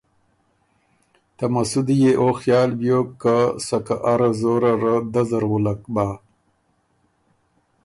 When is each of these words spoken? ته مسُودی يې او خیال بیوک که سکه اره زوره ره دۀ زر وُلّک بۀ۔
ته 1.37 1.45
مسُودی 1.53 1.95
يې 2.01 2.11
او 2.21 2.27
خیال 2.41 2.69
بیوک 2.79 3.07
که 3.21 3.35
سکه 3.65 3.95
اره 4.11 4.29
زوره 4.39 4.73
ره 4.81 4.95
دۀ 5.13 5.21
زر 5.29 5.43
وُلّک 5.51 5.81
بۀ۔ 5.93 6.07